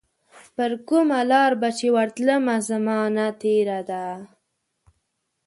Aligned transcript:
پرکومه 0.55 1.19
لار 1.29 1.51
به 1.61 1.69
چي 1.77 1.87
ورتلمه، 1.95 2.55
زمانه 2.69 3.27
تیره 3.41 3.79
ده 3.89 4.05